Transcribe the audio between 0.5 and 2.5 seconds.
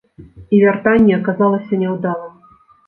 І вяртанне аказалася няўдалым.